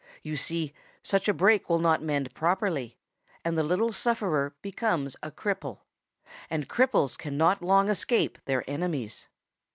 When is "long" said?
7.61-7.87